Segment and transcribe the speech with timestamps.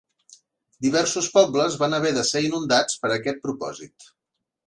[0.85, 4.09] Diversos pobles van haver de ser inundats per a aquest propòsit.